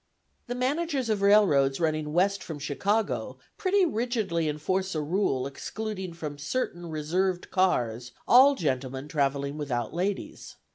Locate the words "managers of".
0.55-1.21